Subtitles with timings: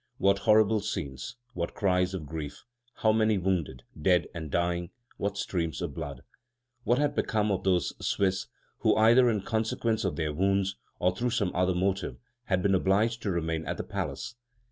[0.17, 2.63] What horrible scenes, what cries of grief,
[3.03, 6.23] how many wounded, dead, and dying, what streams of blood!
[6.83, 8.47] What had become of those Swiss
[8.79, 13.21] who, either in consequence of their wounds, or through some other motive, had been obliged
[13.21, 14.33] to remain at the palace?